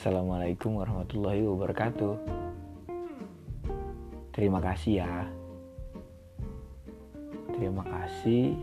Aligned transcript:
Assalamualaikum 0.00 0.80
warahmatullahi 0.80 1.44
wabarakatuh. 1.44 2.16
Terima 4.32 4.56
kasih 4.64 5.04
ya. 5.04 5.28
Terima 7.52 7.84
kasih 7.84 8.56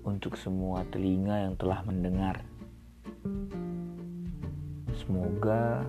untuk 0.00 0.40
semua 0.40 0.80
telinga 0.88 1.44
yang 1.44 1.60
telah 1.60 1.84
mendengar. 1.84 2.40
Semoga 4.96 5.84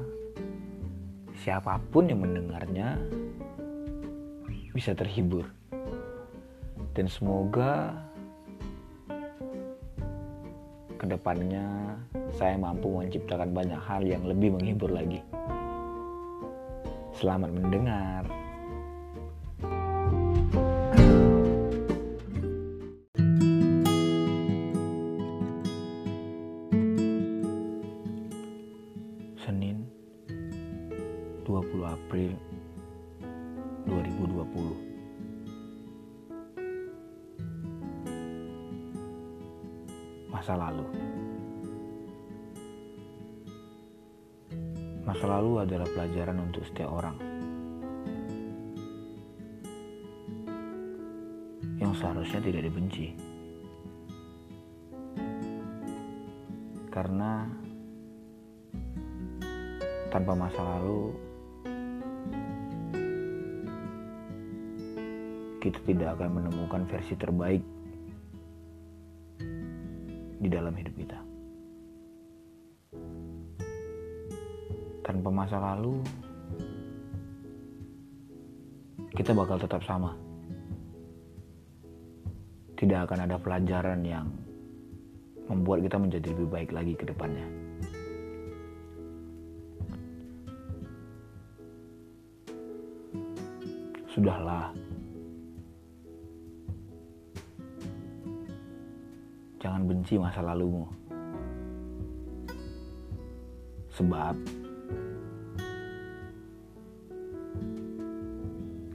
siapa 1.40 1.80
pun 1.95 2.12
yang 2.12 2.20
mendengarnya 2.20 2.99
bisa 4.76 4.91
terhibur. 4.91 5.48
Dan 6.91 7.08
semoga 7.08 8.04
ke 10.99 11.08
depannya 11.08 11.95
saya 12.35 12.59
mampu 12.59 12.91
menciptakan 12.91 13.55
banyak 13.55 13.80
hal 13.80 14.03
yang 14.03 14.27
lebih 14.27 14.59
menghibur 14.59 14.91
lagi. 14.91 15.23
Selamat 17.16 17.48
mendengar. 17.48 18.27
Senin 29.40 29.88
20 31.48 31.88
April 31.88 32.35
2020 33.88 34.76
Masa 40.34 40.57
lalu 40.59 40.84
Masa 45.16 45.32
lalu 45.32 45.63
adalah 45.63 45.88
pelajaran 45.96 46.44
untuk 46.44 46.68
setiap 46.68 46.91
orang 46.91 47.16
Yang 51.80 52.04
seharusnya 52.04 52.44
tidak 52.44 52.68
dibenci 52.68 53.16
Karena 56.91 57.48
tanpa 60.12 60.35
masa 60.35 60.60
lalu 60.60 61.16
kita 65.63 65.79
tidak 65.88 66.19
akan 66.19 66.44
menemukan 66.44 66.84
versi 66.91 67.16
terbaik 67.16 67.63
di 70.44 70.47
dalam 70.52 70.75
hidup 70.75 70.94
kita. 71.00 71.25
Tanpa 75.06 75.29
masa 75.29 75.61
lalu, 75.61 76.01
kita 79.13 79.38
bakal 79.38 79.61
tetap 79.61 79.85
sama. 79.85 80.17
Tidak 82.73 83.06
akan 83.06 83.29
ada 83.29 83.38
pelajaran 83.38 84.01
yang 84.01 84.25
membuat 85.45 85.85
kita 85.85 86.01
menjadi 86.01 86.33
lebih 86.33 86.50
baik 86.50 86.73
lagi 86.73 86.97
ke 86.97 87.06
depannya. 87.06 87.45
Sudahlah. 94.09 94.73
Jangan 99.61 99.85
benci 99.85 100.17
masa 100.17 100.41
lalumu. 100.41 100.89
Sebab 103.94 104.65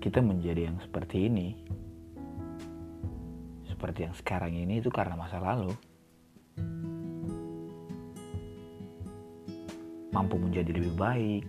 kita 0.00 0.24
menjadi 0.24 0.72
yang 0.72 0.80
seperti 0.80 1.28
ini, 1.28 1.52
seperti 3.68 4.08
yang 4.08 4.16
sekarang 4.16 4.56
ini 4.56 4.80
itu 4.80 4.88
karena 4.88 5.12
masa 5.12 5.36
lalu. 5.36 5.76
Mampu 10.08 10.40
menjadi 10.40 10.72
lebih 10.72 10.96
baik, 10.96 11.44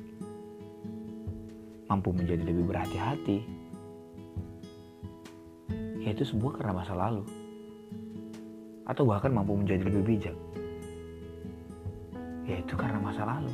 mampu 1.87 2.11
menjadi 2.11 2.43
lebih 2.43 2.67
berhati-hati, 2.67 3.39
yaitu 6.03 6.27
sebuah 6.27 6.59
karena 6.59 6.75
masa 6.75 6.91
lalu, 6.91 7.23
atau 8.83 9.07
bahkan 9.07 9.31
mampu 9.31 9.55
menjadi 9.55 9.87
lebih 9.87 10.03
bijak, 10.03 10.37
yaitu 12.43 12.75
karena 12.75 12.99
masa 12.99 13.23
lalu, 13.23 13.53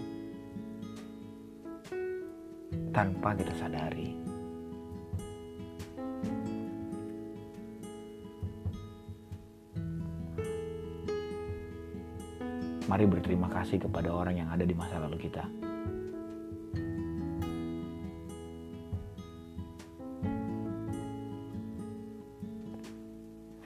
tanpa 2.90 3.38
kita 3.38 3.54
sadari. 3.62 4.27
Mari 12.88 13.04
berterima 13.04 13.52
kasih 13.52 13.84
kepada 13.84 14.16
orang 14.16 14.40
yang 14.40 14.48
ada 14.48 14.64
di 14.64 14.72
masa 14.72 14.96
lalu 15.04 15.28
kita. 15.28 15.44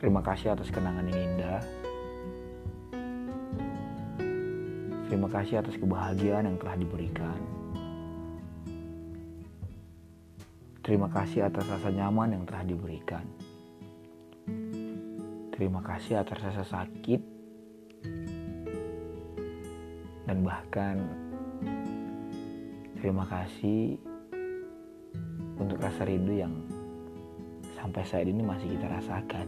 Terima 0.01 0.25
kasih 0.25 0.57
atas 0.57 0.73
kenangan 0.73 1.05
yang 1.05 1.21
indah. 1.21 1.61
Terima 5.05 5.29
kasih 5.29 5.61
atas 5.61 5.77
kebahagiaan 5.77 6.49
yang 6.49 6.57
telah 6.57 6.73
diberikan. 6.73 7.37
Terima 10.81 11.05
kasih 11.13 11.45
atas 11.45 11.69
rasa 11.69 11.93
nyaman 11.93 12.41
yang 12.41 12.43
telah 12.49 12.65
diberikan. 12.65 13.21
Terima 15.53 15.85
kasih 15.85 16.25
atas 16.25 16.41
rasa 16.41 16.65
sakit 16.65 17.40
dan 20.31 20.47
bahkan 20.47 20.95
terima 23.03 23.27
kasih 23.27 23.99
untuk 25.59 25.75
rasa 25.75 26.07
rindu 26.07 26.39
yang 26.39 26.55
sampai 27.75 27.99
saat 28.07 28.23
ini 28.23 28.39
masih 28.39 28.79
kita 28.79 28.87
rasakan. 28.87 29.43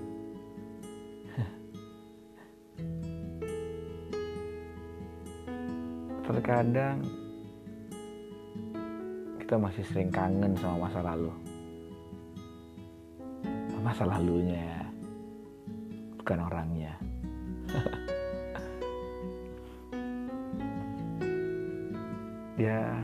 Terkadang 6.27 6.99
kita 9.39 9.55
masih 9.55 9.87
sering 9.87 10.11
kangen 10.11 10.51
sama 10.59 10.91
masa 10.91 10.99
lalu. 10.99 11.31
Masa 13.79 14.03
lalunya 14.03 14.59
ya, 14.59 14.83
bukan 16.19 16.43
orangnya. 16.43 16.99
ya 22.59 23.01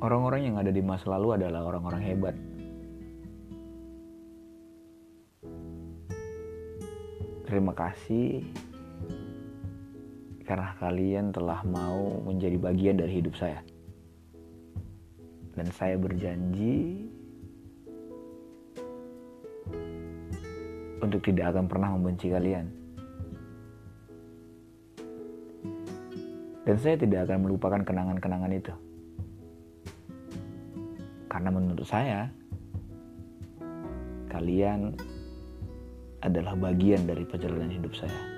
orang-orang 0.00 0.52
yang 0.52 0.56
ada 0.60 0.68
di 0.68 0.84
masa 0.84 1.16
lalu 1.16 1.40
adalah 1.40 1.64
orang-orang 1.64 2.02
hebat. 2.04 2.36
Terima 7.46 7.72
kasih 7.72 8.42
karena 10.46 10.74
kalian 10.78 11.34
telah 11.34 11.62
mau 11.66 12.22
menjadi 12.22 12.58
bagian 12.58 12.98
dari 12.98 13.22
hidup 13.22 13.34
saya. 13.38 13.62
Dan 15.56 15.72
saya 15.72 15.96
berjanji 15.96 17.08
untuk 21.00 21.22
tidak 21.24 21.56
akan 21.56 21.64
pernah 21.64 21.88
membenci 21.96 22.28
kalian. 22.28 22.85
Dan 26.66 26.76
saya 26.82 26.98
tidak 26.98 27.30
akan 27.30 27.46
melupakan 27.46 27.78
kenangan-kenangan 27.78 28.50
itu. 28.50 28.74
Karena 31.30 31.50
menurut 31.54 31.86
saya, 31.86 32.26
kalian 34.26 34.98
adalah 36.26 36.58
bagian 36.58 37.06
dari 37.06 37.22
perjalanan 37.22 37.70
hidup 37.70 37.94
saya. 37.94 38.35